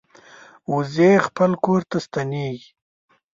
وزې 0.73 1.11
خپل 1.27 1.51
کور 1.63 1.81
ته 1.89 1.97
ستنېږي 2.05 2.69